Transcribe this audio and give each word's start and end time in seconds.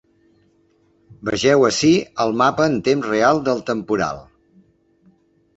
Vegeu 1.29 1.67
ací 1.69 1.91
el 2.25 2.33
mapa 2.43 2.67
en 2.71 2.79
temps 2.89 3.07
real 3.11 3.43
del 3.51 3.63
temporal. 3.71 4.23